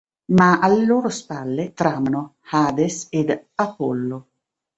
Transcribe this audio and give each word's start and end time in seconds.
Ma 0.31 0.57
alle 0.57 0.83
loro 0.85 1.09
spalle 1.09 1.73
tramano 1.73 2.37
Hades 2.51 3.05
ed 3.11 3.49
Apollo. 3.53 4.29